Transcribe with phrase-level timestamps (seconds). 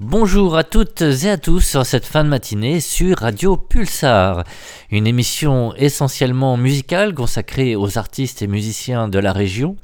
[0.00, 4.44] Bonjour à toutes et à tous en cette fin de matinée sur Radio Pulsar,
[4.92, 9.74] une émission essentiellement musicale consacrée aux artistes et musiciens de la région,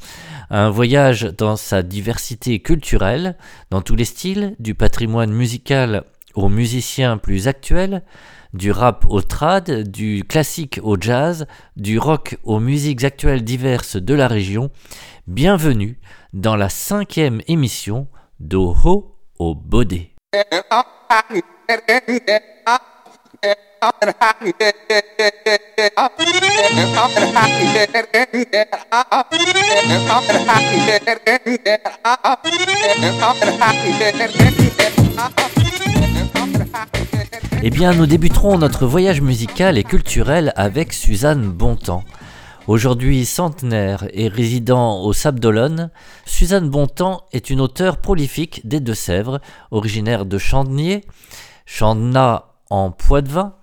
[0.50, 3.36] un voyage dans sa diversité culturelle,
[3.72, 6.04] dans tous les styles, du patrimoine musical
[6.36, 8.04] aux musiciens plus actuels,
[8.52, 11.44] du rap au trad, du classique au jazz,
[11.76, 14.70] du rock aux musiques actuelles diverses de la région.
[15.26, 15.98] Bienvenue
[16.32, 18.06] dans la cinquième émission
[18.38, 20.10] d'Oho au Baudet.
[37.62, 42.04] Eh bien, nous débuterons notre voyage musical et culturel avec Suzanne Bontemps.
[42.66, 45.90] Aujourd'hui centenaire et résidant au Sable d'Olonne,
[46.24, 49.40] Suzanne Bontemps est une auteure prolifique des Deux-Sèvres,
[49.70, 51.04] originaire de Chandenier,
[51.66, 53.54] Chandena en Poitevin.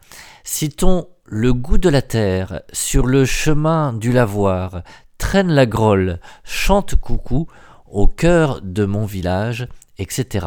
[0.44, 4.84] Citons Le goût de la terre, Sur le chemin du lavoir,
[5.18, 7.48] Traîne la grolle, Chante coucou,
[7.90, 10.46] Au cœur de mon village, etc.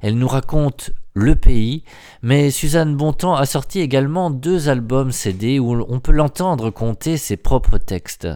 [0.00, 1.84] Elle nous raconte le pays,
[2.22, 7.36] mais Suzanne Bontemps a sorti également deux albums CD où on peut l'entendre conter ses
[7.36, 8.28] propres textes.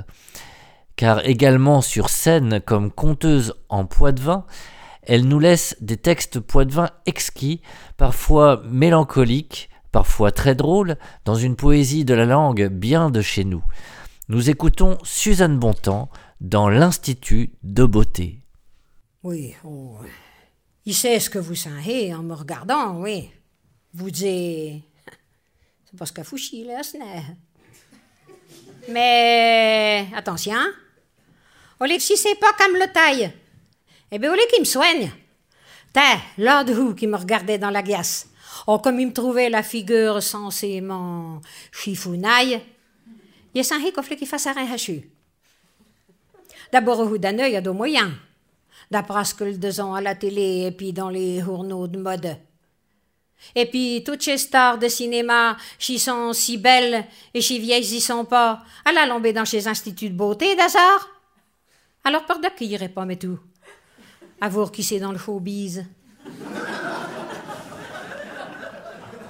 [0.96, 4.44] Car également sur scène comme conteuse en Poitevin,
[5.02, 7.60] elle nous laisse des textes poitevins exquis,
[7.96, 13.62] parfois mélancoliques, parfois très drôles, dans une poésie de la langue bien de chez nous.
[14.28, 16.10] Nous écoutons Suzanne Bontemps
[16.40, 18.40] dans l'Institut de beauté.
[19.22, 19.98] Oui, oh,
[20.86, 23.28] il sait ce que vous sentez en me regardant, oui.
[23.92, 24.84] Vous dites,
[25.84, 27.24] c'est parce qu'à Fouchi, là, ce n'est.
[28.88, 30.54] Mais attention,
[31.80, 33.32] lieu si c'est pas comme le taille,
[34.12, 35.10] eh bien, lieu qu'il me soigne.
[35.92, 36.00] T'es,
[36.38, 38.28] l'autre vous qui me regardait dans la glace.
[38.68, 41.40] Oh, comme il me trouvait la figure censément
[41.72, 42.60] chifounaille,
[43.54, 45.10] il est sans qu'il fasse rien hachu.
[46.70, 48.12] D'abord, au d'un œil, il y a deux moyens
[48.90, 52.36] d'après ce que le disons à la télé et puis dans les journaux de mode.
[53.54, 57.04] Et puis, toutes ces stars de cinéma, qui sont si belles
[57.34, 61.08] et y sont pas, à la lombée dans ces instituts de beauté d'hasard.
[62.04, 63.38] Alors, par qui irait pas, mais tout?
[64.40, 65.84] À voir qui c'est dans le showbiz.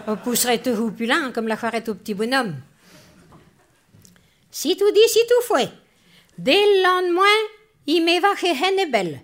[0.07, 2.55] On pousserait tout roupulent comme la charrette au petit bonhomme.
[4.51, 5.71] Si tout dit, si tout fait.
[6.39, 7.23] Dès le lendemain,
[7.87, 9.23] il m'éva chez Hennebel.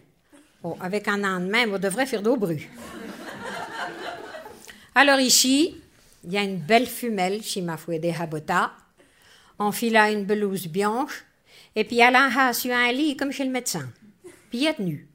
[0.64, 2.70] Oh, avec un an de même, on devrait faire d'eau brue.
[4.94, 5.76] Alors ici,
[6.24, 8.72] il y a une belle femelle chez ma des Habota.
[9.58, 11.24] Enfila une blouse blanche.
[11.74, 13.88] Et puis elle a sur un lit comme chez le médecin.
[14.50, 15.08] Puis il est tenu.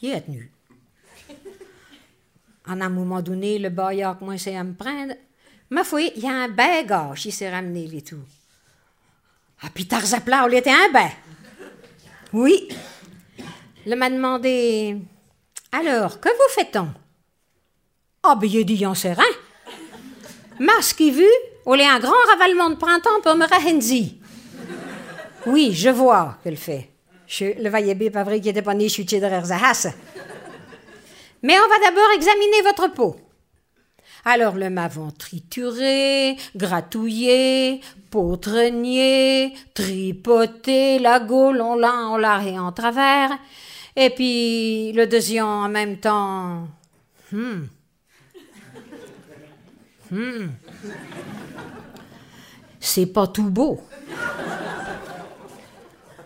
[0.00, 0.50] Il est tenu.
[2.66, 5.14] À un moment donné, le baillard commençait à me prendre.
[5.70, 8.24] Ma foi, il y a un bagage qui s'est ramené les tout.
[9.62, 11.10] Ah, puis Tarzapla, il était un bain.
[12.32, 12.68] Oui,
[13.86, 14.96] il m'a demandé
[15.72, 16.88] Alors, que vous fait-on
[18.22, 19.22] Ah, ben, il dit en serein.
[20.58, 21.26] Masque vu,
[21.66, 24.20] on est un grand ravalement de printemps pour me rahenzi.
[25.46, 26.90] Oui, je vois qu'elle fait.
[27.26, 29.88] Je le bien, pas vrai qu'il était pas né chuté derrière Zahas.
[31.42, 33.16] Mais on va d'abord examiner votre peau.
[34.24, 42.70] Alors le m'avons trituré, gratouillé, potregné, tripoté, la gaule on l'a en l'arrière et en
[42.70, 43.30] travers,
[43.96, 46.68] et puis le deuxième en même temps.
[47.30, 47.66] Hmm.
[50.10, 50.48] Hmm.
[52.80, 53.80] C'est pas tout beau.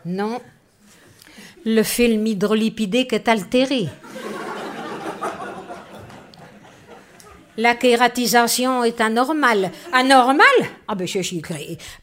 [0.05, 0.41] Non.
[1.65, 3.89] Le film hydrolipidé est altéré.
[7.59, 9.71] La kératisation est anormale.
[9.93, 10.45] Anormale?
[10.87, 11.43] Ah ben, je, suis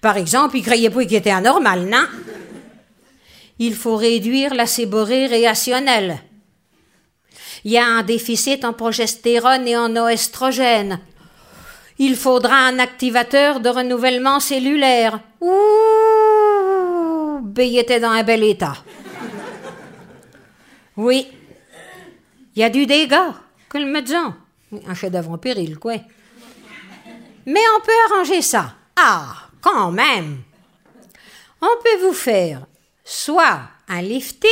[0.01, 2.05] Par exemple, il croyait pas qu'il était anormal, non?
[3.59, 6.19] Il faut réduire la séborrhée réactionnelle.
[7.63, 10.99] Il y a un déficit en progestérone et en oestrogène.
[11.99, 15.19] Il faudra un activateur de renouvellement cellulaire.
[15.39, 15.53] Ouh,
[17.57, 18.75] il était dans un bel état.
[20.97, 21.27] Oui,
[22.55, 23.33] il y a du dégât,
[23.69, 24.35] que le médecin?
[24.87, 25.95] Un chef-d'œuvre en péril, quoi.
[27.45, 28.73] Mais on peut arranger ça.
[28.95, 30.41] Ah, quand même.
[31.61, 32.65] On peut vous faire
[33.03, 34.49] soit un lifting,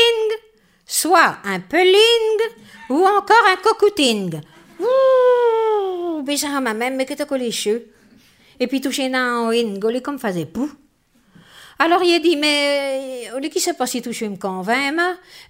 [0.85, 2.39] soit un pulling
[2.89, 4.41] ou encore un cocooting.
[4.79, 7.25] Ouh, déjà ma même, mais que t'as.
[8.59, 10.69] Et puis touché dans une golé comme faisait pou.
[11.79, 14.95] Alors il a dit, mais au lieu qui sait pas si touché me convainc,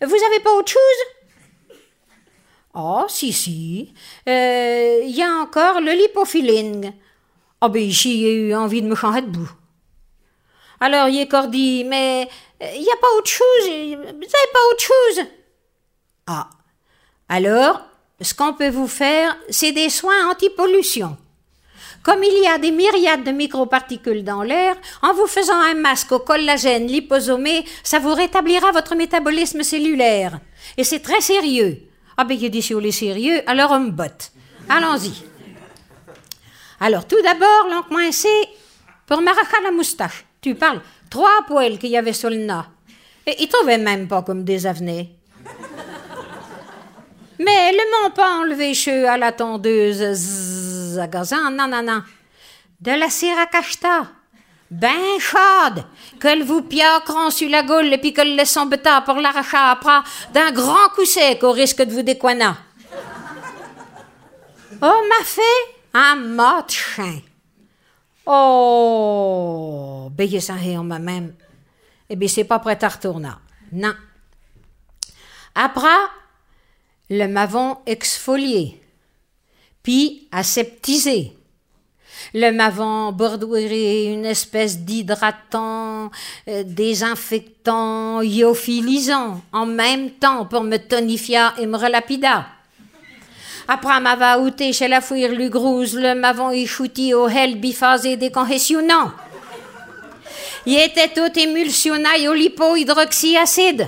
[0.01, 1.21] vous avez pas autre chose?
[2.73, 3.93] Oh, si, si.
[4.29, 6.93] Euh, Il y a encore le lipofilling.
[7.59, 9.51] Ah, ben ici, j'ai eu envie de me changer de bout.
[10.79, 12.29] Alors, il est dit, mais
[12.61, 15.25] il n'y a pas autre chose, vous n'avez pas autre chose.
[16.27, 16.49] Ah.
[17.27, 17.81] Alors,
[18.21, 21.17] ce qu'on peut vous faire, c'est des soins anti-pollution.
[22.03, 26.11] Comme il y a des myriades de microparticules dans l'air, en vous faisant un masque
[26.11, 30.39] au collagène liposomé, ça vous rétablira votre métabolisme cellulaire.
[30.77, 31.79] Et c'est très sérieux.
[32.17, 34.31] Ah ben, il dit sur les sérieux, alors on me botte.
[34.69, 35.13] Allons-y.
[36.79, 37.67] Alors, tout d'abord,
[38.11, 38.49] c'est
[39.05, 40.25] pour m'arracher la moustache.
[40.41, 40.81] Tu parles,
[41.11, 42.65] trois poils qu'il y avait sur le nez.
[43.27, 45.11] Et il trouvait même pas comme des avenets.
[47.37, 50.13] Mais le m'ont pas enlevé cheveux à la tondeuse
[50.95, 52.01] zagazan, non, non, non.
[52.79, 54.07] De la cire à cacheta.
[54.71, 55.83] Ben chaude,
[56.19, 59.99] qu'elle vous piacront sur la gueule et puis qu'elle laisse son bêta pour l'arracher après
[60.33, 62.51] d'un grand coup sec au risque de vous décoiner.
[64.81, 65.41] Oh, m'a fait
[65.93, 67.19] un mot chien.
[68.25, 71.33] Oh, ben ça en moi-même.
[72.09, 73.29] Eh bien, c'est pas prêt à retourner.
[73.71, 73.93] Non.
[75.55, 75.87] Après,
[77.09, 78.81] le m'avons exfolié,
[79.83, 81.35] puis aseptisé.
[82.33, 86.11] Le m'avons bordouéré une espèce d'hydratant,
[86.47, 92.45] euh, désinfectant, iophilisant, en même temps pour me tonifier et me relapida.
[93.67, 99.11] Après m'avoir outé chez la fouire le grouse, le m'avons échouti au hel biphasé décongestionnant.
[100.65, 103.87] Il était tout émulsionné au lipohydroxyacide.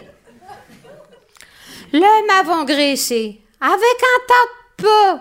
[1.91, 5.19] Le m'avons graissé avec un tas de.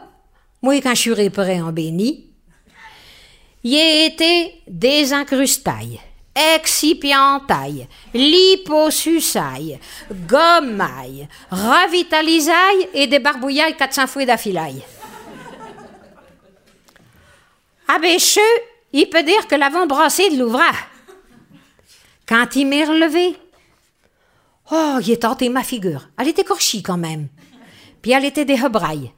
[0.63, 2.33] Moi, quand je suis réparé en béni,
[3.65, 6.01] il été désincrustaille,
[6.35, 9.79] excipientaille, liposusaille,
[10.27, 14.83] gommaille, revitalisaille et des barbouillailles 400 fouets d'affilaille.
[17.89, 18.19] Ah ben,
[18.93, 20.75] il peut dire que l'avons brassé de l'ouvrage.
[22.27, 23.37] Quand il m'est relevé,
[24.71, 26.09] oh, il est tenté ma figure.
[26.19, 27.29] Elle était corchie quand même.
[28.01, 29.13] Puis elle était des hebrailles.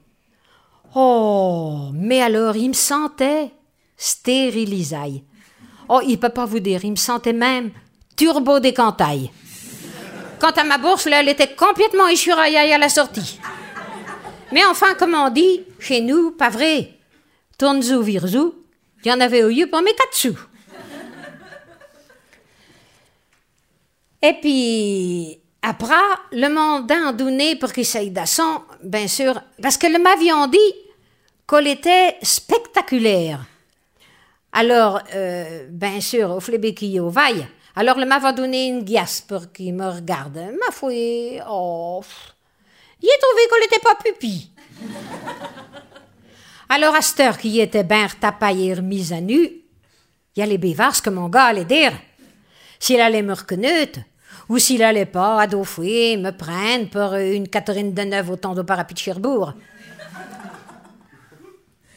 [0.93, 3.51] Oh, mais alors il me sentait
[3.95, 5.23] stérilisé.
[5.89, 7.71] Oh, il peut pas vous dire, il me sentait même
[8.15, 9.31] turbo décantaille.
[10.39, 13.39] Quant à ma bourse, là, elle était complètement échuraille à la sortie.
[14.51, 16.91] Mais enfin, comme on dit, chez nous, pas vrai.
[17.57, 18.53] Tourne-zou, vire-zou,
[19.03, 20.37] il y en avait au lieu pour mes quatre sous.
[24.21, 25.93] Et puis, après,
[26.31, 30.57] le mandat donné pour qu'il s'aille d'asson, bien sûr, parce que le m'avions dit
[31.47, 33.45] qu'elle était spectaculaire.
[34.57, 37.45] Alors, euh, bien sûr, au flébéquille au vaille.
[37.75, 40.37] Alors, le m'avait donné une guiasse pour qu'il me regarde.
[40.37, 40.93] Ma foi,
[41.49, 42.01] oh,
[43.01, 44.49] il a trouvé qu'elle n'était pas pupille.
[46.69, 50.45] Alors, à cette heure qui était bien retapaillé et remise à nu, il y a
[50.45, 51.91] les bévars que mon gars allait dire.
[52.79, 53.99] S'il allait me reconnaître,
[54.47, 58.55] ou s'il allait pas à Dauphiné me prendre pour une Catherine de Neuve au temps
[58.55, 59.53] de parapluie de Cherbourg.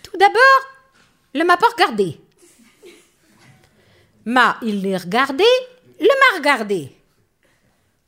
[0.02, 0.60] Tout d'abord,
[1.34, 2.18] le m'a pas regardé.
[4.28, 5.44] Ma, il l'a regardé,
[5.98, 6.92] le m'a regardé.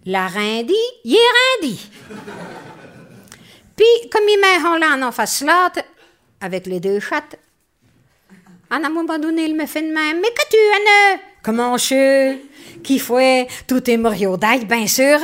[0.04, 1.90] La rindi, il est rindi.
[3.74, 5.72] Puis, comme il m'a là en face là,
[6.42, 7.38] avec les deux chattes,
[8.68, 10.20] à un moment donné, il me fait de même.
[10.20, 11.20] Mais que tu, Anne?
[11.42, 12.36] Comment je
[12.84, 13.96] qui fait tout est
[14.36, 15.20] d'ail, bien sûr.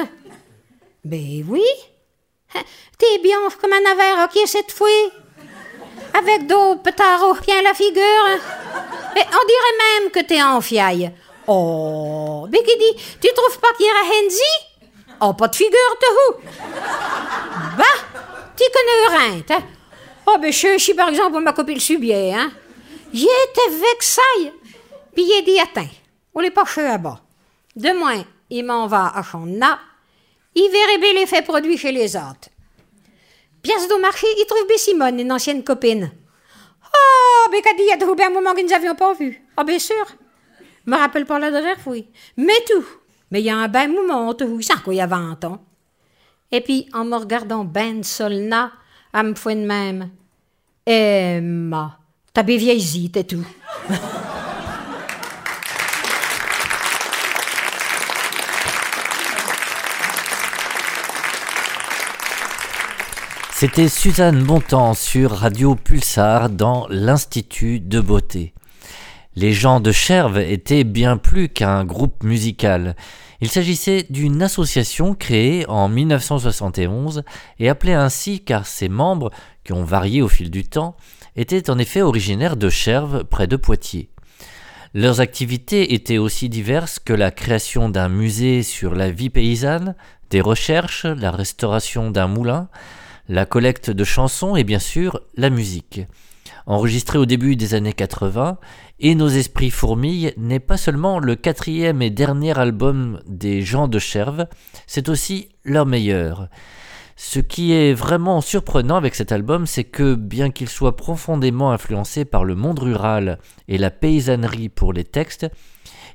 [1.05, 1.63] Ben oui.
[2.55, 2.63] Hein,
[2.97, 4.89] t'es bien comme un avare, ok, cette fois.
[6.15, 8.41] Avec d'autres pétards bien la figure.
[9.23, 11.11] On dirait même que t'es en fiaille.
[11.47, 14.77] Oh, dit, tu trouves pas qu'il y a Henzi?
[15.21, 16.07] Oh, pas de figure, te
[17.79, 17.85] Bah,
[18.57, 19.63] tu connais rien, hein?
[20.27, 22.51] Oh, ben, je suis par exemple ma copine Subier, hein?
[23.13, 24.53] J'étais vexaille.
[25.15, 25.89] Puis il dit, attends,
[26.35, 27.21] on n'est pas à bas.
[27.75, 29.79] Demain, il m'en va à Chonna.
[30.55, 32.51] Il verrait bien l'effet produit chez les autres.
[33.63, 36.11] Pièce de marché, il trouve Bessimone, une ancienne copine.
[37.49, 39.43] Oh, il y a trouvé un moment que nous n'avions pas vu.
[39.57, 40.05] Ah, bien sûr.
[40.87, 41.97] Je me rappelle pas la dernière fois.
[42.37, 42.85] Mais tout.
[43.31, 44.61] Mais il y a un ben moment, tout.
[44.63, 45.65] Ça, quoi, il y a 20 ans.
[46.53, 48.73] Et puis, en me regardant ben solna,
[49.13, 50.11] elle me fait de même.
[50.87, 51.99] Emma,
[52.33, 53.45] t'as bien vieilli, et tout.
[63.59, 68.53] C'était Suzanne Bontemps sur Radio Pulsar dans l'Institut de beauté.
[69.35, 72.97] Les gens de Cherves étaient bien plus qu'un groupe musical.
[73.41, 77.23] Il s'agissait d'une association créée en 1971
[77.59, 79.31] et appelée ainsi car ses membres,
[79.65, 80.95] qui ont varié au fil du temps,
[81.35, 84.11] étaient en effet originaires de Cherves, près de Poitiers.
[84.93, 89.95] Leurs activités étaient aussi diverses que la création d'un musée sur la vie paysanne,
[90.29, 92.69] des recherches, la restauration d'un moulin,
[93.29, 96.01] la collecte de chansons et bien sûr la musique.
[96.67, 98.59] Enregistré au début des années 80,
[98.99, 103.99] Et Nos Esprits Fourmillent n'est pas seulement le quatrième et dernier album des gens de
[103.99, 104.47] Cherves,
[104.87, 106.49] c'est aussi leur meilleur.
[107.15, 112.25] Ce qui est vraiment surprenant avec cet album, c'est que bien qu'il soit profondément influencé
[112.25, 115.47] par le monde rural et la paysannerie pour les textes,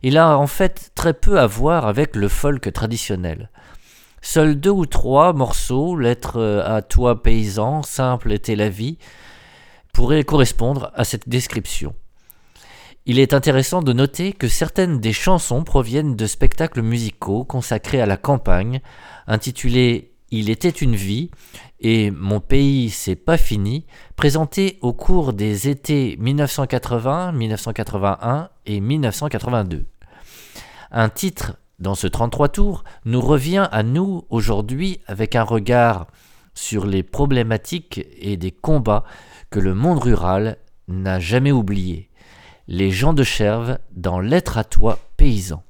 [0.04, 3.50] il a en fait très peu à voir avec le folk traditionnel.
[4.22, 8.98] Seuls deux ou trois morceaux, Lettre à toi paysan, Simple était la vie,
[9.94, 11.96] pourraient correspondre à cette description.
[13.06, 18.06] Il est intéressant de noter que certaines des chansons proviennent de spectacles musicaux consacrés à
[18.06, 18.82] la campagne,
[19.26, 21.30] intitulés il était une vie
[21.82, 23.86] et Mon pays c'est pas fini,
[24.16, 29.86] présenté au cours des étés 1980, 1981 et 1982.
[30.92, 36.08] Un titre dans ce 33 tours nous revient à nous aujourd'hui avec un regard
[36.54, 39.04] sur les problématiques et des combats
[39.50, 40.58] que le monde rural
[40.88, 42.10] n'a jamais oubliés.
[42.68, 45.64] Les gens de Cherve dans Lettre à toi paysan.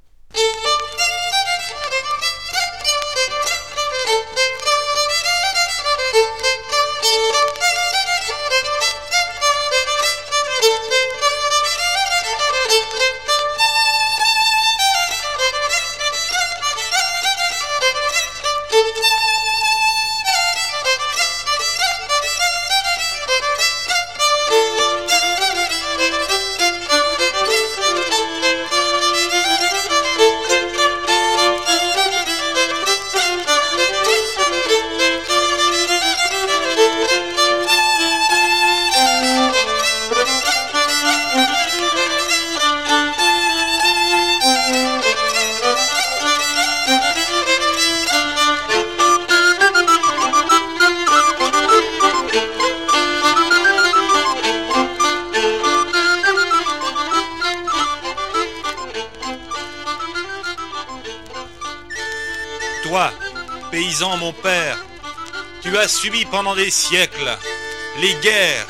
[64.09, 64.77] Mon père,
[65.61, 67.37] tu as subi pendant des siècles
[67.99, 68.65] les guerres,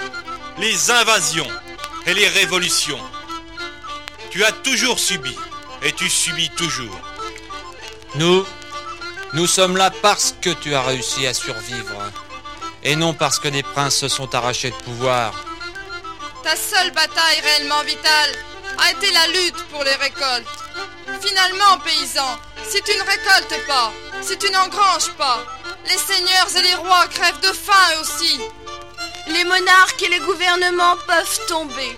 [0.58, 1.48] les invasions
[2.06, 3.00] et les révolutions.
[4.30, 5.36] Tu as toujours subi
[5.84, 7.00] et tu subis toujours.
[8.16, 8.46] Nous,
[9.34, 12.12] nous sommes là parce que tu as réussi à survivre
[12.84, 15.34] et non parce que des princes se sont arrachés de pouvoir.
[16.44, 18.32] Ta seule bataille réellement vitale
[18.80, 20.48] a été la lutte pour les récoltes.
[21.22, 25.40] Finalement, paysan, si tu ne récoltes pas, si tu n'engranges pas,
[25.86, 28.40] les seigneurs et les rois crèvent de faim aussi.
[29.28, 31.98] Les monarques et les gouvernements peuvent tomber.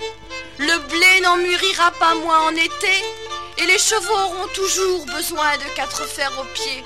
[0.59, 2.95] Le blé n'en mûrira pas moins en été,
[3.57, 6.83] et les chevaux auront toujours besoin de quatre fers aux pieds.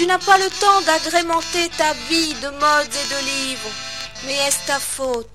[0.00, 3.70] Tu n'as pas le temps d'agrémenter ta vie de modes et de livres,
[4.24, 5.28] mais est-ce ta faute?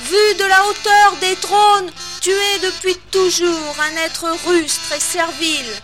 [0.00, 1.90] Vu de la hauteur des trônes,
[2.22, 5.74] tu es depuis toujours un être rustre et servile.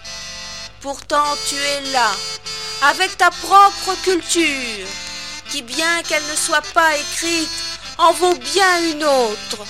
[0.80, 2.10] Pourtant tu es là,
[2.80, 4.86] avec ta propre culture,
[5.50, 7.50] qui, bien qu'elle ne soit pas écrite,
[7.98, 9.66] en vaut bien une autre.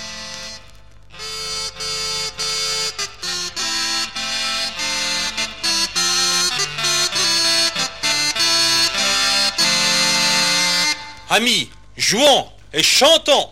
[11.29, 13.49] Amis, jouons et chantons.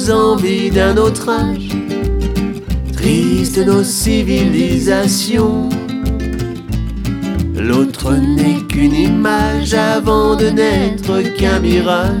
[0.00, 1.68] Nos envies d'un autre âge,
[2.92, 5.68] tristes nos civilisations.
[7.54, 12.14] L'autre n'est qu'une image avant de n'être qu'un mirage.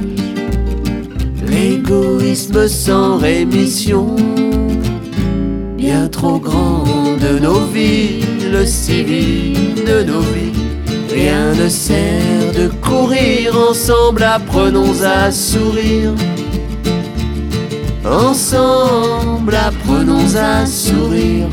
[1.46, 4.16] L'égoïsme sans rémission,
[5.76, 6.84] bien trop grand
[7.20, 8.20] de nos vies,
[8.52, 10.50] le civil de nos vies.
[11.12, 16.12] Rien ne sert de courir ensemble, apprenons à sourire.
[18.04, 21.48] Ensemble, apprenons à sourire.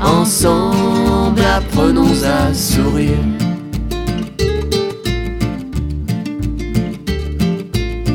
[0.00, 3.18] Ensemble, apprenons à sourire.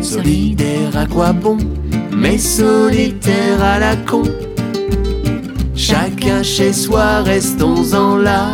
[0.01, 1.57] Solidaire à quoi bon,
[2.15, 4.23] mais solitaire à la con.
[5.75, 8.47] Chacun chez soi, restons-en là.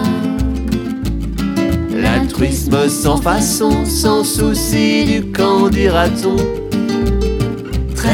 [1.95, 6.64] L'altruisme sans façon, sans souci du camp dira-t-on?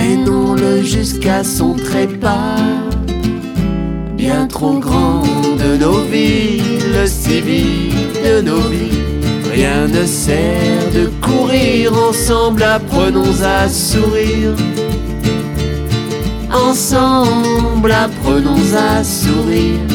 [0.02, 2.58] Traînons-le jusqu'à son trépas.
[4.18, 6.60] Bien trop grand de nos vies,
[6.92, 7.94] le civil
[8.26, 8.98] de nos vies.
[9.54, 14.56] Rien ne sert de courir ensemble, apprenons à sourire.
[16.52, 19.86] Ensemble, apprenons à sourire.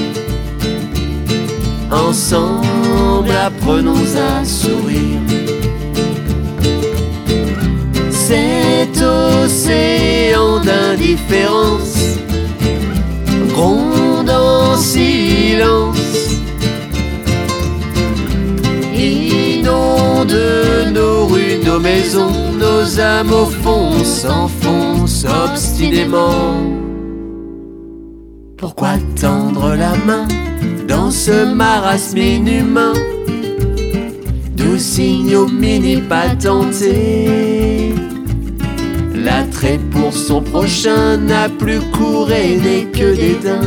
[1.90, 5.35] Ensemble, apprenons à sourire.
[8.28, 12.18] Cet océan d'indifférence
[13.50, 16.40] gronde en silence.
[18.92, 20.36] Inonde
[20.92, 26.64] nos rues, nos maisons, nos âmes au fond s'enfoncent obstinément.
[28.56, 30.26] Pourquoi tendre la main
[30.88, 32.94] dans ce marasme inhumain?
[34.56, 37.75] D'où signaux mini patentés
[39.26, 43.60] L'attrait pour son prochain n'a plus couré n'est que dédain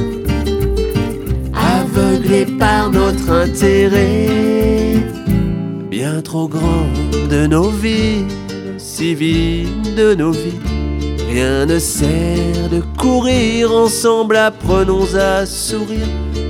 [1.53, 4.95] Aveuglé par notre intérêt
[5.91, 6.87] Bien trop grand
[7.29, 8.23] de nos vies,
[8.77, 10.61] si vides de nos vies
[11.29, 16.07] Rien ne sert de courir ensemble, apprenons à sourire.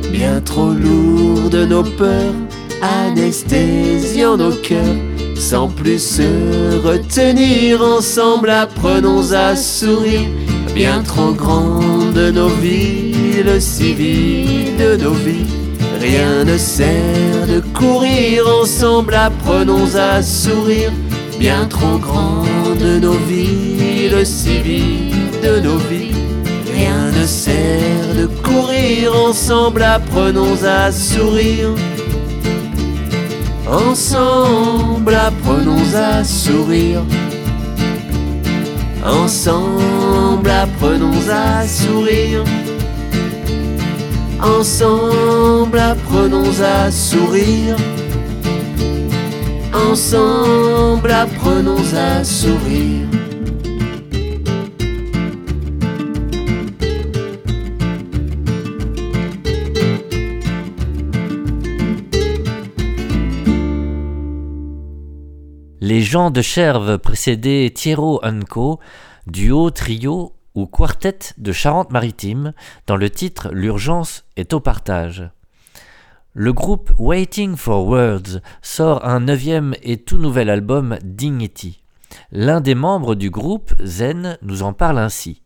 [0.10, 2.34] Bien trop lourd de nos peurs,
[2.82, 5.09] anesthésiant nos cœurs.
[5.40, 10.28] Sans plus se retenir ensemble, apprenons à sourire.
[10.76, 15.48] Bien trop grand de nos vies, le civil de nos vies.
[16.00, 20.92] Rien ne sert de courir ensemble, apprenons à sourire.
[21.40, 22.44] Bien trop grand
[22.80, 26.16] de nos vies, le civil de nos vies.
[26.74, 31.70] Rien ne sert de courir ensemble, apprenons à sourire.
[33.72, 37.04] Ensemble, apprenons à sourire.
[39.06, 42.44] Ensemble, apprenons à sourire.
[44.42, 47.76] Ensemble, apprenons à sourire.
[49.72, 53.19] Ensemble, apprenons à sourire.
[66.10, 68.20] Gens de Cherve précédaient Thierro
[68.50, 68.80] Co,
[69.28, 72.54] duo, trio ou quartet de Charente-Maritime,
[72.88, 75.30] dans le titre L'urgence est au partage.
[76.34, 81.84] Le groupe Waiting for Words sort un neuvième et tout nouvel album Dignity.
[82.32, 85.44] L'un des membres du groupe, Zen, nous en parle ainsi.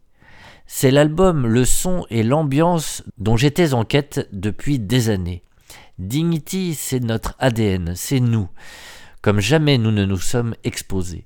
[0.66, 5.44] C'est l'album, le son et l'ambiance dont j'étais en quête depuis des années.
[6.00, 8.48] Dignity, c'est notre ADN, c'est nous,
[9.24, 11.26] comme jamais nous ne nous sommes exposés.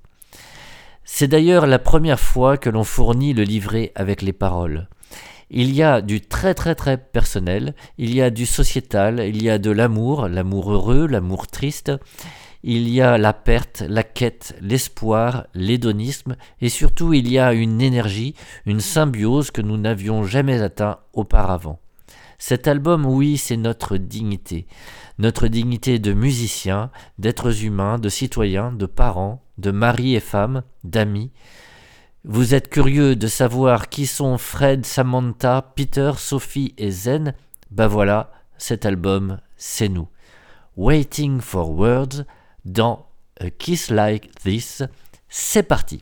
[1.03, 4.87] C'est d'ailleurs la première fois que l'on fournit le livret avec les paroles.
[5.49, 9.49] Il y a du très très très personnel, il y a du sociétal, il y
[9.49, 11.91] a de l'amour, l'amour heureux, l'amour triste,
[12.63, 17.81] il y a la perte, la quête, l'espoir, l'hédonisme, et surtout il y a une
[17.81, 21.79] énergie, une symbiose que nous n'avions jamais atteint auparavant.
[22.39, 24.67] Cet album, oui, c'est notre dignité,
[25.17, 31.31] notre dignité de musiciens, d'êtres humains, de citoyens, de parents, de maris et femmes, d'amis.
[32.23, 37.33] Vous êtes curieux de savoir qui sont Fred, Samantha, Peter, Sophie et Zen?
[37.71, 40.07] Ben voilà, cet album, c'est nous.
[40.75, 42.25] Waiting for Words
[42.65, 43.07] dans
[43.39, 44.83] A Kiss Like This.
[45.27, 46.01] C'est parti.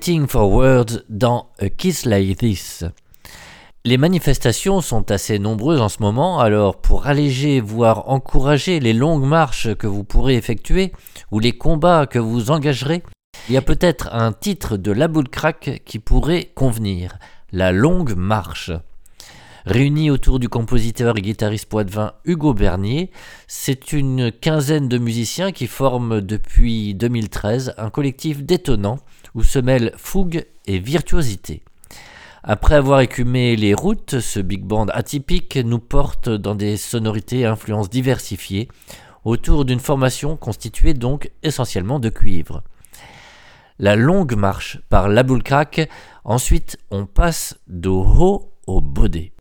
[0.00, 2.86] Waiting for Words dans A Kiss Like This.
[3.84, 9.26] Les manifestations sont assez nombreuses en ce moment, alors pour alléger, voire encourager les longues
[9.26, 10.92] marches que vous pourrez effectuer
[11.30, 13.02] ou les combats que vous engagerez,
[13.50, 17.18] il y a peut-être un titre de La Boule Crack qui pourrait convenir,
[17.52, 18.72] La Longue Marche.
[19.66, 23.10] Réunis autour du compositeur et guitariste poitevin Hugo Bernier,
[23.46, 28.96] c'est une quinzaine de musiciens qui forment depuis 2013 un collectif détonnant
[29.34, 31.62] où se mêlent fougue et virtuosité.
[32.42, 37.46] Après avoir écumé les routes, ce big band atypique nous porte dans des sonorités et
[37.46, 38.68] influences diversifiées
[39.24, 42.62] autour d'une formation constituée donc essentiellement de cuivre.
[43.78, 45.88] La longue marche par la boule crack,
[46.24, 49.32] ensuite on passe d'au haut au baudet.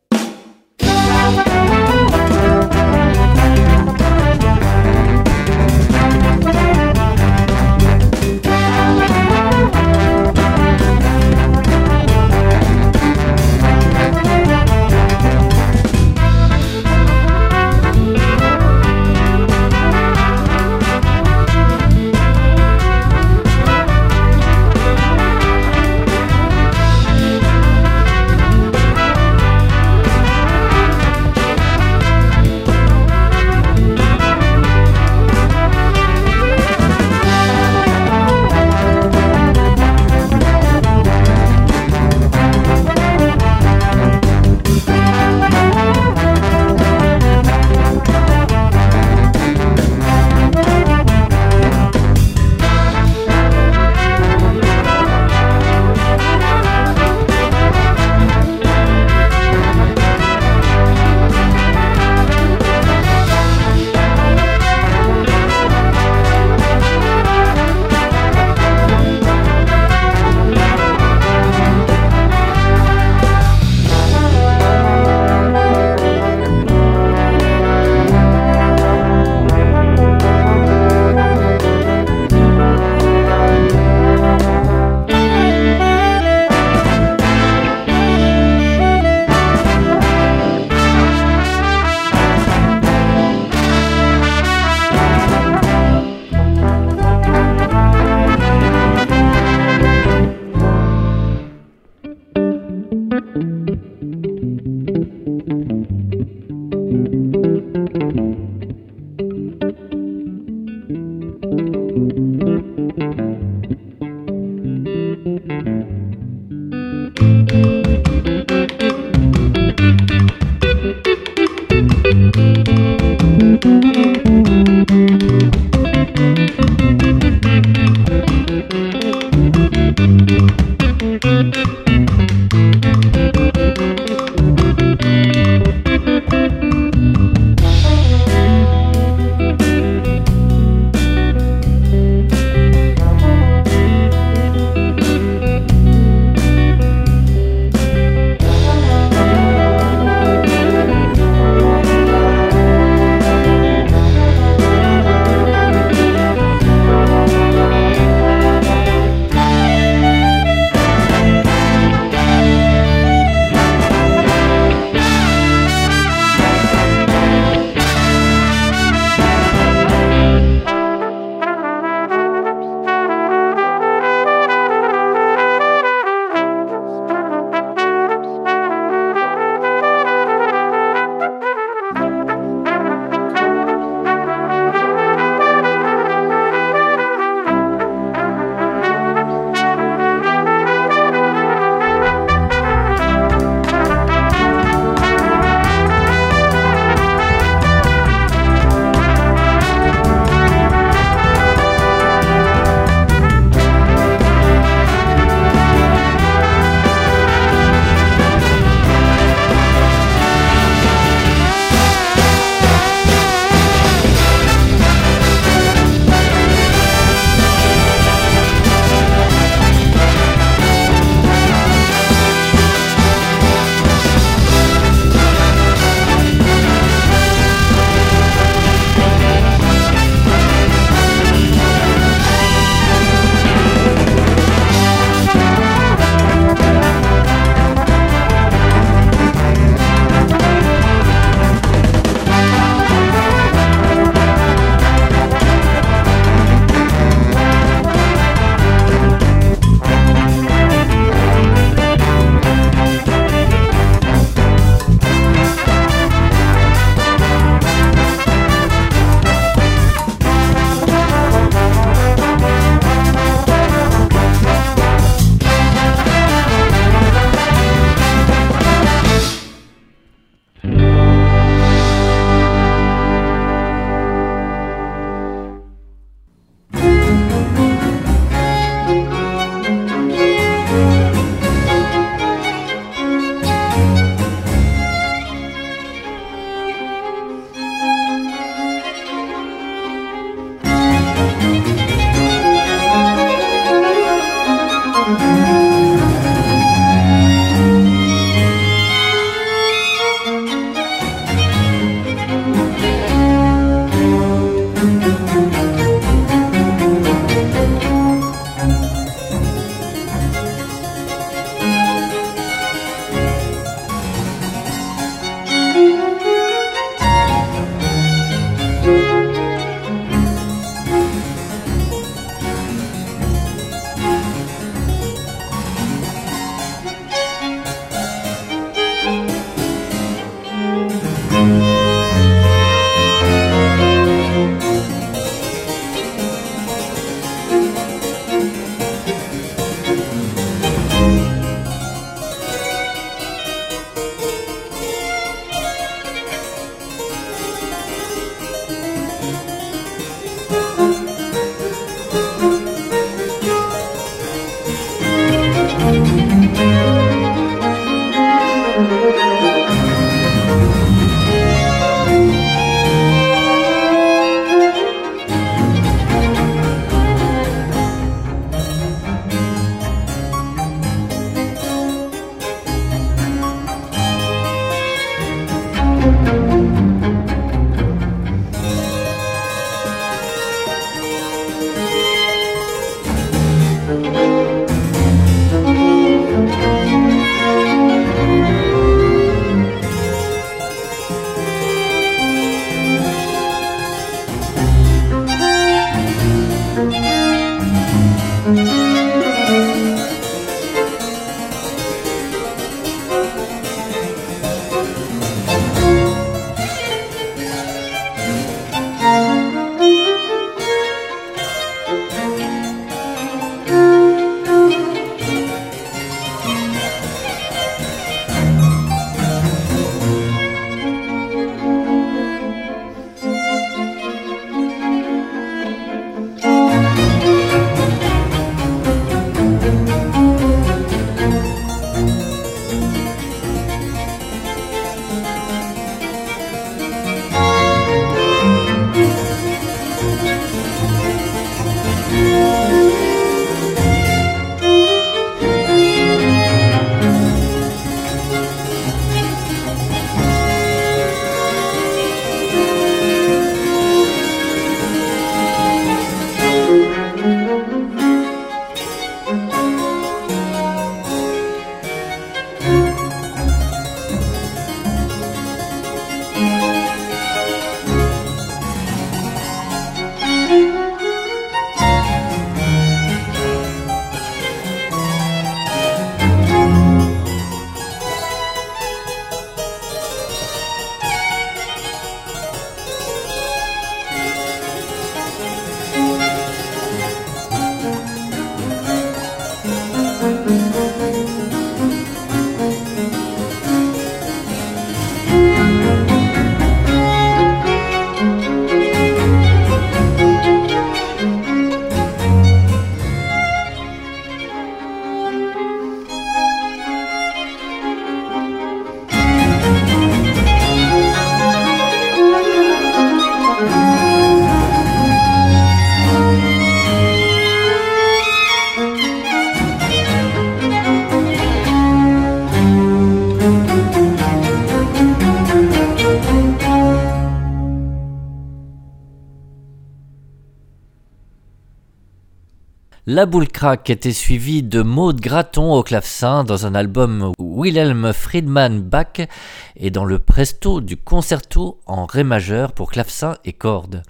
[533.11, 538.81] La boule crack était suivie de Maud Graton au clavecin dans un album Wilhelm Friedman
[538.81, 539.27] Bach
[539.75, 544.03] et dans le presto du concerto en ré majeur pour clavecin et cordes.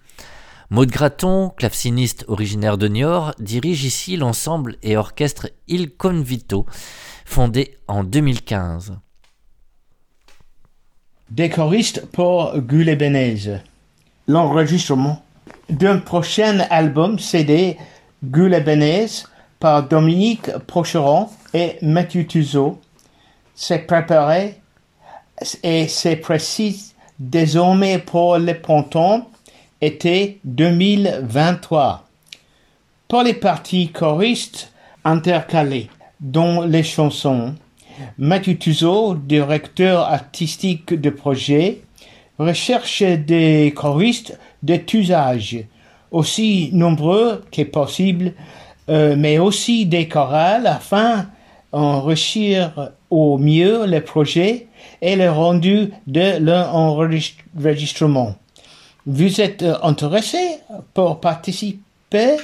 [0.69, 6.65] Maud Graton, claveciniste originaire de Niort, dirige ici l'ensemble et orchestre Il Convito,
[7.23, 8.97] fondé en 2015.
[11.29, 13.61] Des choristes pour Goulet Benez.
[14.27, 15.23] L'enregistrement
[15.69, 17.77] d'un prochain album CD
[18.22, 19.24] Benez
[19.61, 22.80] par Dominique Procheron et Mathieu Tuzeau
[23.55, 24.59] s'est préparé
[25.63, 26.93] et c'est précis.
[27.17, 29.30] Désormais pour le printemps
[29.82, 32.07] été 2023.
[33.07, 34.72] Pour les parties choristes
[35.03, 35.89] intercalées
[36.20, 37.55] dont les chansons,
[38.17, 41.82] Mathieu Tuzeau, directeur artistique de projet,
[42.38, 45.11] recherche des choristes de tous
[46.12, 48.34] aussi nombreux que possible,
[48.89, 51.28] euh, mais aussi des chorales afin
[51.72, 54.68] d'enrichir au mieux le projet
[55.01, 58.36] et le rendu de l'enregistrement.
[59.05, 60.57] Vous êtes intéressé
[60.93, 62.38] pour participer?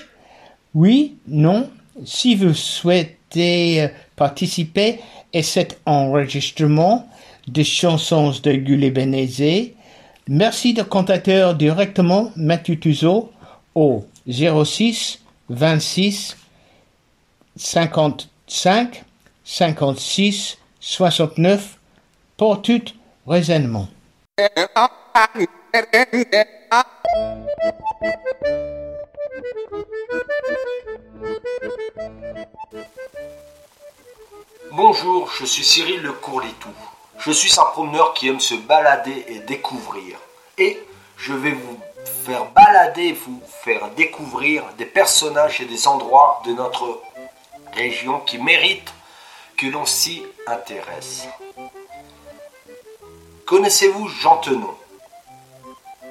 [0.74, 1.70] Oui Non
[2.06, 5.00] Si vous souhaitez participer
[5.34, 7.08] à cet enregistrement
[7.48, 9.76] de chansons de Benezé,
[10.28, 13.32] merci de contacter directement Mathieu Tuzo
[13.76, 15.20] au 06
[15.50, 16.38] 26
[17.58, 19.04] 55
[19.44, 21.78] 56 69
[22.38, 22.82] pour tout
[23.28, 23.88] raisonnement.
[34.72, 36.70] Bonjour, je suis Cyril Le Courlitou.
[37.20, 40.18] Je suis un promeneur qui aime se balader et découvrir.
[40.58, 40.78] Et
[41.18, 41.80] je vais vous
[42.26, 43.42] faire balader, vous
[43.96, 47.02] découvrir des personnages et des endroits de notre
[47.74, 48.94] région qui méritent
[49.58, 51.28] que l'on s'y intéresse.
[53.46, 54.78] Connaissez-vous Jean Tenot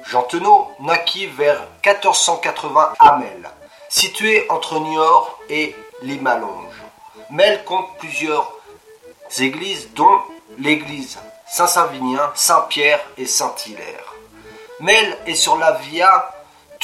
[0.05, 3.49] Jean Tenot naquit vers 1480 à Mel,
[3.89, 6.81] situé entre Niort et Limalonge.
[7.31, 8.51] Mel compte plusieurs
[9.37, 10.19] églises, dont
[10.59, 14.13] l'église Saint-Savinien, Saint-Pierre et Saint-Hilaire.
[14.79, 16.34] Mel est sur la via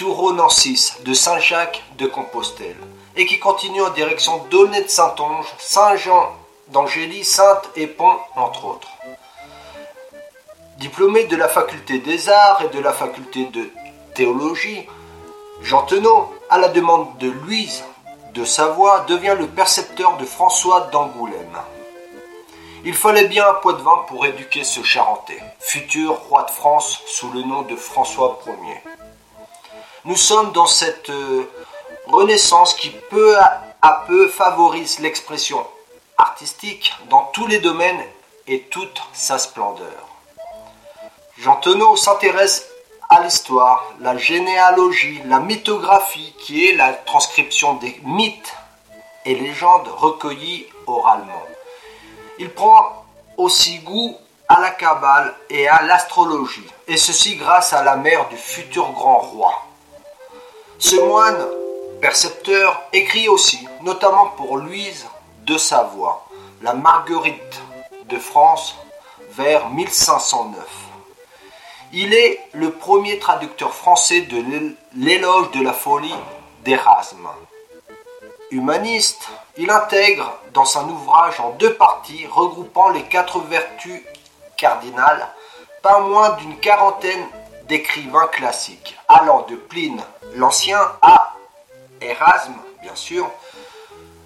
[0.02, 2.76] De Saint-Jacques de Compostelle
[3.16, 6.36] et qui continue en direction d'Aulnay de Saint-Onge, Saint-Jean
[6.70, 8.89] d'Angély, Sainte-Épon, entre autres.
[10.78, 13.70] Diplômé de la faculté des arts et de la faculté de
[14.16, 14.88] théologie,
[15.62, 17.84] Jean Tenot, à la demande de Louise
[18.34, 21.60] de Savoie, devient le percepteur de François d'Angoulême.
[22.86, 27.04] Il fallait bien un pot de vin pour éduquer ce Charentais, futur roi de France
[27.06, 28.82] sous le nom de François Ier.
[30.04, 31.47] Nous sommes dans cette euh,
[32.08, 35.64] renaissance qui peu à, peu favorise l'expression
[36.18, 38.04] artistique dans tous les domaines
[38.47, 40.08] et toute sa splendeur.
[41.38, 42.68] Jean Tenot s'intéresse
[43.10, 48.56] à l'histoire, la généalogie, la mythographie, qui est la transcription des mythes
[49.26, 51.43] et légendes recueillis oralement.
[52.39, 53.06] Il prend
[53.38, 58.38] aussi goût à la cabale et à l'astrologie, et ceci grâce à la mère du
[58.38, 59.68] futur grand roi.
[60.84, 61.48] Ce moine
[62.02, 65.06] percepteur écrit aussi, notamment pour Louise
[65.46, 66.26] de Savoie,
[66.64, 67.62] la Marguerite
[68.10, 68.76] de France
[69.30, 70.66] vers 1509.
[71.94, 74.44] Il est le premier traducteur français de
[74.96, 76.16] l'éloge de la folie
[76.66, 77.30] d'Erasme.
[78.50, 84.02] Humaniste, il intègre dans un ouvrage en deux parties regroupant les quatre vertus
[84.58, 85.28] cardinales
[85.84, 87.24] pas moins d'une quarantaine
[87.72, 90.04] d'écrivains classiques, allant de Pline
[90.36, 91.38] l'Ancien à
[92.02, 93.32] Erasme, bien sûr,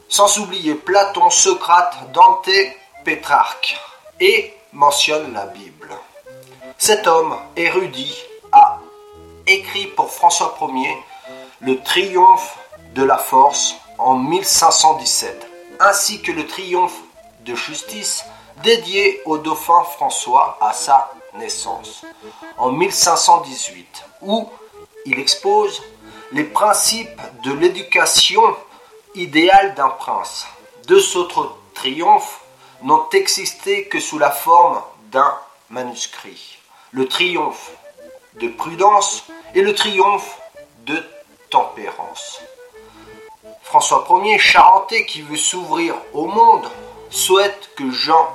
[0.10, 2.50] sans oublier Platon, Socrate, Dante,
[3.04, 3.78] Pétrarque,
[4.20, 5.89] et mentionne la Bible.
[6.80, 8.20] Cet homme érudit
[8.52, 8.80] a
[9.46, 10.98] écrit pour François Ier
[11.62, 12.58] le triomphe
[12.96, 15.48] de la force en 1517,
[15.82, 16.98] ainsi que le triomphe
[17.41, 18.26] de justice
[18.64, 22.05] dédié au dauphin François à sa naissance,
[22.57, 24.49] en 1518, où
[25.05, 25.81] il expose
[26.31, 28.41] les principes de l'éducation
[29.13, 30.47] idéale d'un prince.
[30.88, 32.41] Deux autres triomphes
[32.81, 34.81] n'ont existé que sous la forme
[35.11, 35.33] d'un
[35.69, 36.57] manuscrit.
[36.91, 37.71] Le triomphe
[38.39, 40.39] de prudence et le triomphe
[40.86, 41.01] de
[41.49, 42.41] tempérance.
[43.63, 46.69] François Ier, charentais qui veut s'ouvrir au monde,
[47.09, 48.29] souhaite que Jean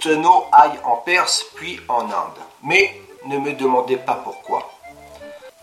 [0.00, 2.40] Tenot aille en Perse puis en Inde.
[2.62, 4.70] Mais ne me demandez pas pourquoi.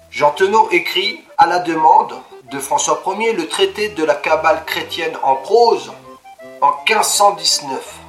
[0.09, 2.13] Jean Tenot écrit à la demande
[2.51, 5.91] de François Ier le traité de la Kabbale chrétienne en prose
[6.61, 7.99] en 1519.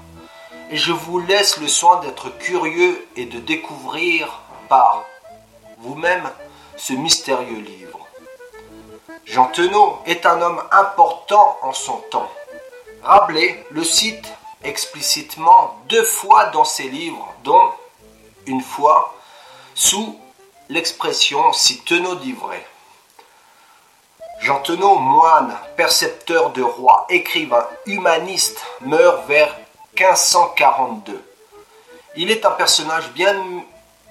[0.70, 5.04] Et je vous laisse le soin d'être curieux et de découvrir par
[5.78, 6.28] vous-même
[6.76, 8.00] ce mystérieux livre.
[9.24, 12.30] Jean Tenot est un homme important en son temps.
[13.02, 14.26] Rabelais le cite
[14.64, 17.70] explicitement deux fois dans ses livres, dont
[18.46, 19.14] une fois
[19.74, 20.18] sous
[20.68, 22.34] l'expression si Tenot dit.
[24.40, 29.56] Jean Tenot, moine, percepteur de roi, écrivain, humaniste, meurt vers
[29.98, 31.22] 1542.
[32.16, 33.34] Il est un personnage bien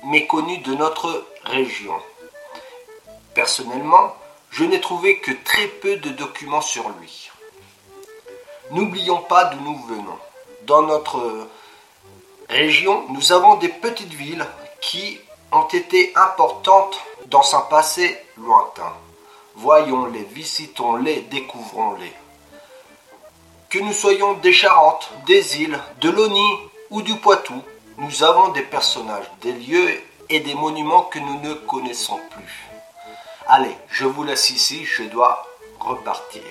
[0.05, 1.93] méconnu de notre région.
[3.33, 4.15] Personnellement,
[4.49, 7.29] je n'ai trouvé que très peu de documents sur lui.
[8.71, 10.19] N'oublions pas d'où nous venons.
[10.65, 11.47] Dans notre
[12.49, 14.45] région, nous avons des petites villes
[14.81, 15.19] qui
[15.51, 18.93] ont été importantes dans un passé lointain.
[19.55, 22.13] Voyons-les, visitons-les, découvrons-les.
[23.69, 26.57] Que nous soyons des Charentes, des îles, de l'Oni
[26.89, 27.61] ou du Poitou,
[27.97, 32.69] nous avons des personnages, des lieux et des monuments que nous ne connaissons plus.
[33.47, 35.45] Allez, je vous laisse ici, je dois
[35.79, 36.41] repartir.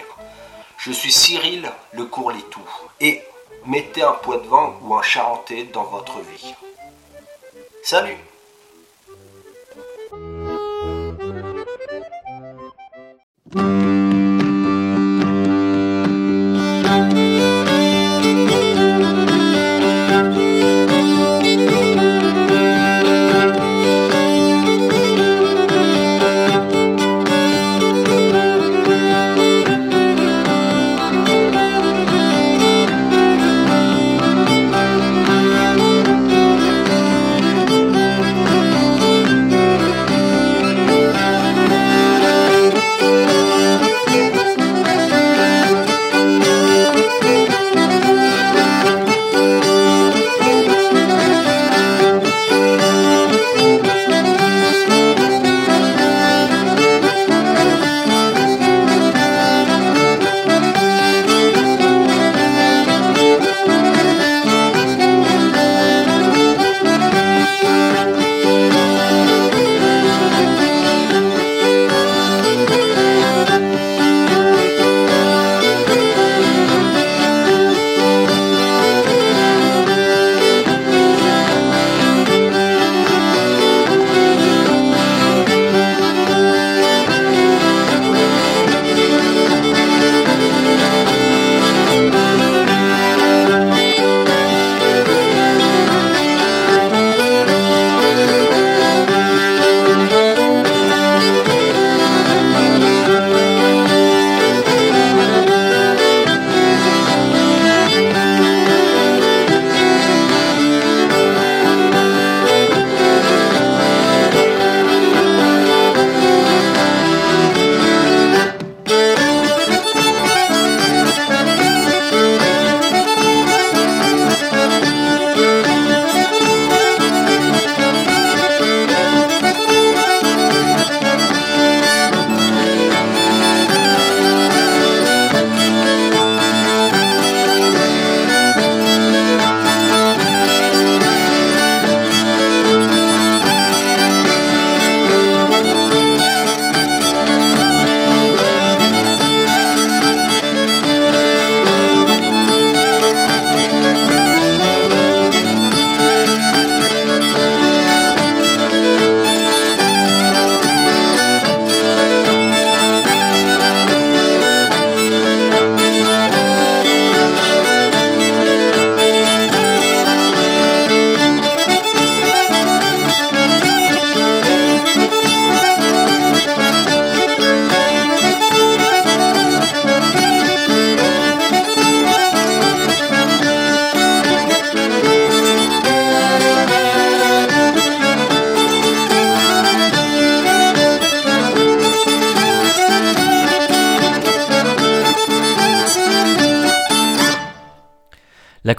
[0.77, 2.61] Je suis Cyril le Courlitou
[3.01, 3.23] et
[3.67, 6.55] mettez un poids de vin ou un charentais dans votre vie.
[7.83, 8.17] Salut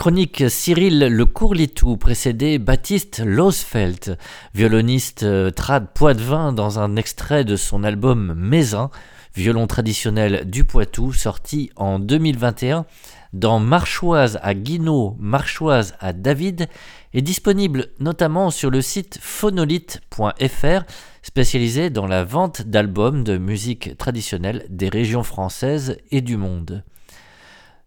[0.04, 4.18] chronique Cyril Le Courlitou précédait Baptiste Losfeld,
[4.54, 8.90] violoniste euh, trad poitevin dans un extrait de son album Mézin,
[9.34, 12.86] violon traditionnel du Poitou, sorti en 2021
[13.32, 16.68] dans Marchoise à Guinaud, Marchoise à David,
[17.14, 20.84] est disponible notamment sur le site phonolite.fr,
[21.22, 26.84] spécialisé dans la vente d'albums de musique traditionnelle des régions françaises et du monde.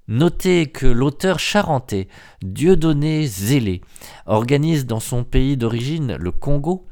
[0.08, 2.06] Notez que l'auteur charentais
[2.40, 3.80] Dieudonné Zélé
[4.26, 6.86] organise dans son pays d'origine, le Congo,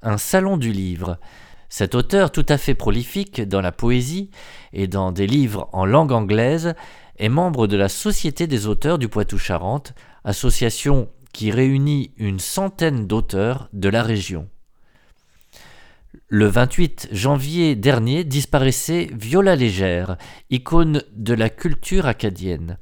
[0.00, 1.18] un salon du livre.
[1.68, 4.30] Cet auteur tout à fait prolifique dans la poésie
[4.72, 6.74] et dans des livres en langue anglaise
[7.18, 9.92] est membre de la Société des auteurs du Poitou-Charentes,
[10.22, 14.48] association qui réunit une centaine d'auteurs de la région.
[16.34, 20.16] Le 28 janvier dernier disparaissait Viola Légère,
[20.48, 22.78] icône de la culture acadienne.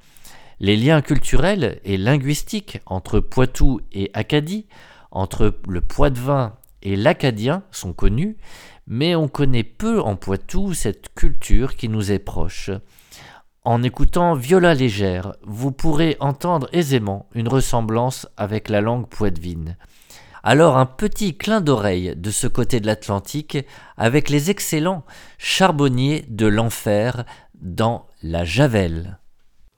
[0.60, 4.68] Les liens culturels et linguistiques entre Poitou et Acadie,
[5.10, 8.36] entre le Poitevin et l'acadien sont connus,
[8.86, 12.70] mais on connaît peu en Poitou cette culture qui nous est proche.
[13.64, 19.76] En écoutant Viola légère, vous pourrez entendre aisément une ressemblance avec la langue poitevine.
[20.42, 23.58] Alors un petit clin d'oreille de ce côté de l'Atlantique
[23.98, 25.04] avec les excellents
[25.38, 27.24] charbonniers de l'enfer
[27.60, 29.18] dans la Javel.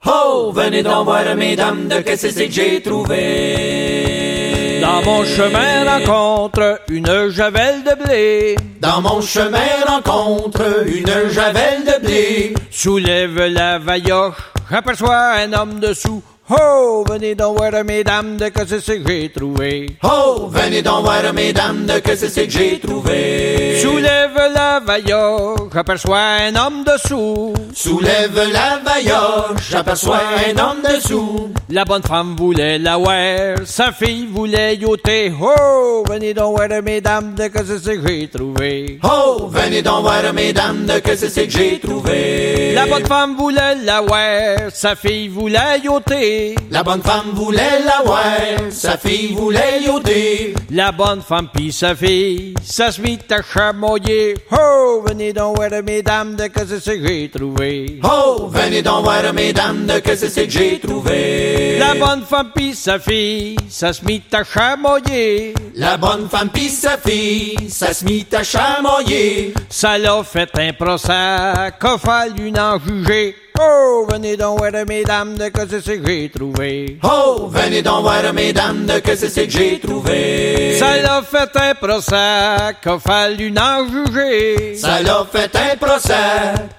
[0.05, 4.79] Oh, venez donc voir, mesdames, de qu'est-ce que j'ai trouvé.
[4.81, 8.55] Dans mon chemin rencontre une javel de blé.
[8.81, 12.53] Dans mon chemin rencontre une javel de blé.
[12.69, 16.21] Soulève la vailloche, j'aperçois un homme dessous.
[16.49, 19.95] Oh, venez donc voir, mesdames, de que c'est que j'ai trouvé.
[20.03, 23.79] Oh, venez donc voir, mesdames, de que c'est que j'ai trouvé.
[23.81, 27.53] Soulève la vailloche, j'aperçois un homme dessous.
[27.73, 31.53] Soulève la vailloche, j'aperçois un homme dessous.
[31.69, 35.31] La bonne femme voulait la voir, sa fille voulait yoter.
[35.41, 38.99] Oh, venez donc voir, mesdames, de que c'est que j'ai trouvé.
[39.01, 42.73] Oh, venez donc voir, mesdames, de que c'est que j'ai trouvé.
[42.73, 46.32] La bonne femme voulait la voir, sa fille voulait yoter.
[46.69, 50.55] La bonne femme voulait la voir, sa fille voulait yoder.
[50.71, 54.35] La bonne femme pis sa fille, ça se mit à chamoyer.
[54.51, 57.99] Oh, venez donc voir, mesdames, de que c'est que j'ai trouvé.
[58.03, 61.77] Oh, venez donc voir, mesdames, de que c'est que j'ai trouvé.
[61.79, 65.53] La bonne femme pis sa fille, ça se mit à chamoyer.
[65.75, 69.55] La bonne femme pis sa fille, ça se mit à chamoyer.
[69.69, 73.35] Ça l'a fait un procès, qu'a fallu en juger.
[73.59, 76.97] Oh, venez donc voir, mesdames, de que c'est que j'ai trouvé.
[77.03, 80.75] Oh, venez donc voir, mesdames, de que c'est que j'ai trouvé.
[80.79, 84.75] Ça l'a fait un procès, qu'a fallu en juger.
[84.75, 86.13] Ça l'a fait un procès,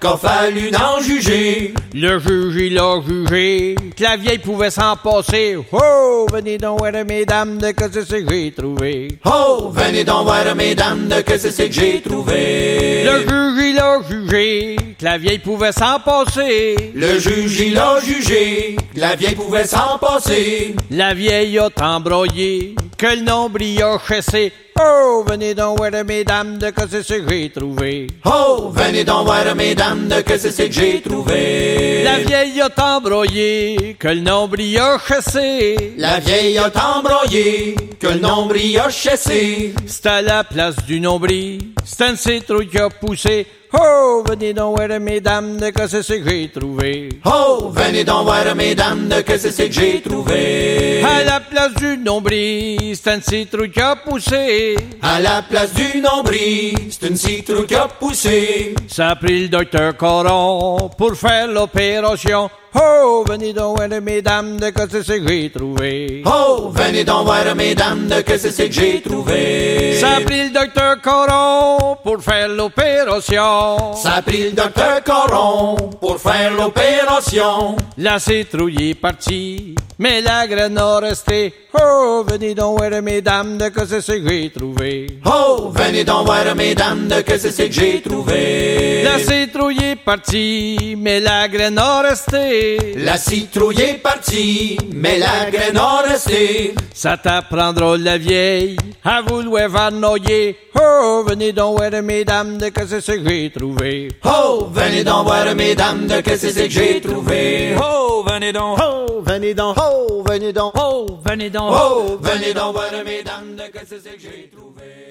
[0.01, 1.73] qu'a fallu en juger.
[1.93, 5.57] Le juge, il a jugé, que la vieille pouvait s'en passer.
[5.71, 8.84] Oh, venez donc voir, mesdames, de que c'est que j'ai trouvé.
[9.25, 13.03] Oh, venez donc voir, mesdames, de que c'est que j'ai trouvé.
[13.03, 16.91] Le juge, il a jugé, que la vieille pouvait s'en passer.
[16.93, 20.75] Le juge, il a jugé, la vieille pouvait s'en passer.
[20.89, 24.53] La vieille a embroyé, que le nombril a chassé.
[24.79, 28.07] Oh, venez donc voir, mesdames, de que c'est que j'ai trouvé.
[28.25, 32.03] Oh, venez donc voir, mesdames, de que c'est que j'ai trouvé.
[32.03, 35.93] La vieille a embroyé, que le nombril a chassé.
[35.97, 39.73] La vieille a embroyé, que le nombril a chassé.
[39.85, 43.47] C'est à la place du nombril, c'est un citrouille qui a poussé.
[43.77, 47.09] Oh, venez donc voir, mesdames, de que c'est que j'ai trouvé.
[47.25, 51.03] Oh, venez donc voir, mesdames, de que c'est que j'ai trouvé.
[51.03, 54.75] À la place du nombril, c'est un citrouille qui a poussé.
[55.01, 58.75] À la place du nombril, c'est une citrouille qui a poussé.
[58.87, 62.49] Ça a pris le docteur Coron pour faire l'opération.
[62.77, 66.23] Oh, venez donc voir, mesdames, de que c'est que j'ai trouvé.
[66.25, 69.97] Oh, venez donc voir, mesdames, de que c'est que j'ai trouvé.
[69.99, 73.93] Ça a pris le docteur Coron pour faire l'opération.
[73.95, 77.77] Ça a pris le docteur Coron pour faire l'opération.
[77.97, 81.53] La citrouille est partie, mais la graine a resté.
[81.81, 85.19] Oh, venez donc voir, mesdames, de que c'est que j'ai trouvé.
[85.25, 89.03] Oh, venez donc voir, mesdames, de que c'est que j'ai trouvé.
[89.03, 89.17] La
[89.55, 92.93] citrouille est partie, mais la graine a resté.
[92.97, 96.75] La citrouille est partie, mais la graine a resté.
[96.93, 98.75] Ça t'apprendra la vieille
[99.05, 100.57] à vouloir varnoyer.
[100.77, 104.09] Oh, venez donc voir, mesdames, de que c'est que j'ai trouvé.
[104.25, 107.77] Oh, venez donc voir, mesdames, de que c'est que j'ai trouvé.
[107.81, 108.77] Oh, venez donc.
[108.83, 109.77] Oh, venez donc.
[109.79, 110.73] Oh, venez donc.
[110.77, 111.71] Oh, venez donc.
[111.71, 115.04] Oh, venez donc voir, mesdames, de que c'est que j'ai trouvé.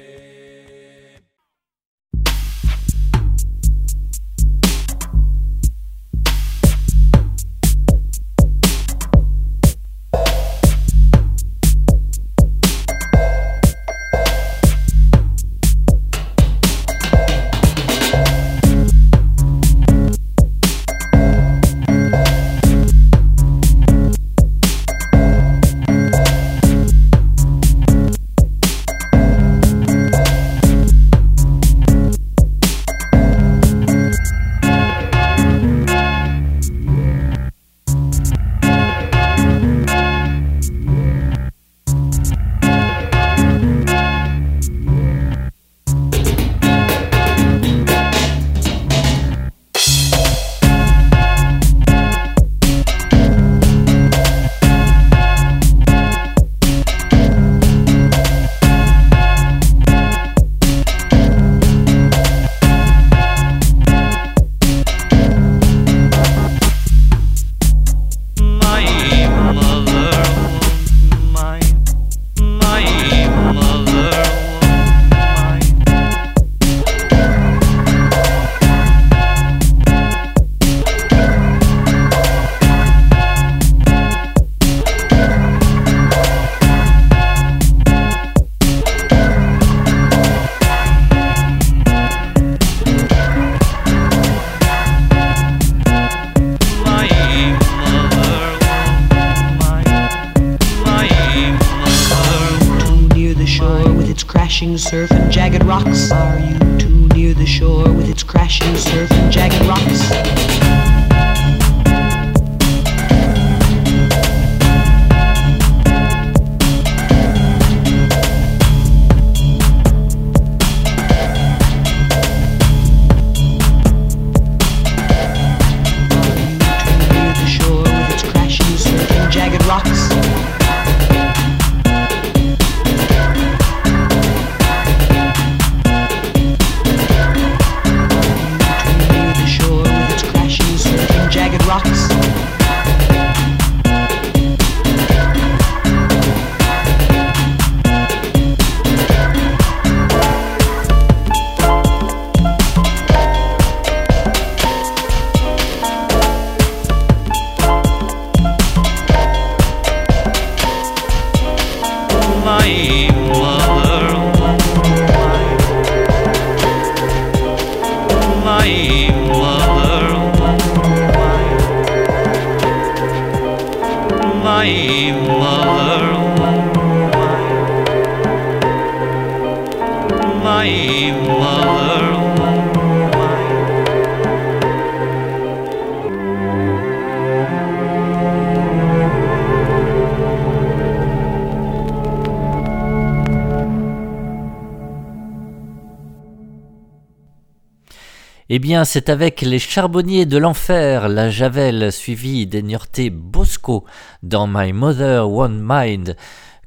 [198.84, 203.84] C'est avec les charbonniers de l'enfer, la Javel suivie des Niortais Bosco
[204.22, 206.16] dans My Mother One Mind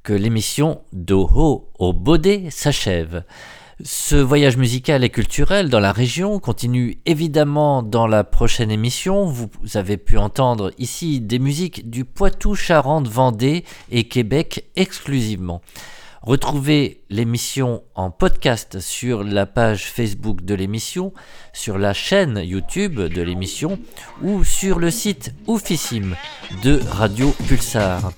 [0.04, 3.24] que l'émission d'Oho au Baudet s'achève.
[3.84, 9.26] Ce voyage musical et culturel dans la région continue évidemment dans la prochaine émission.
[9.26, 15.62] Vous avez pu entendre ici des musiques du Poitou, Charente, Vendée et Québec exclusivement.
[16.28, 21.13] Retrouvez l'émission en podcast sur la page Facebook de l'émission,
[21.53, 23.80] sur la chaîne YouTube de l'émission
[24.21, 26.17] ou sur le site oufissime
[26.63, 28.11] de Radio Pulsar.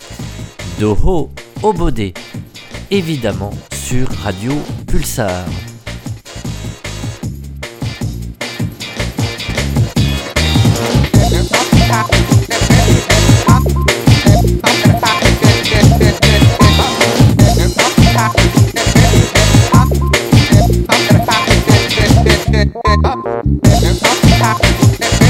[0.79, 1.29] Doho
[1.61, 2.15] Obodé,
[2.89, 4.53] évidemment sur Radio
[4.87, 5.45] Pulsar.
[22.59, 25.28] Up, up, up, up, up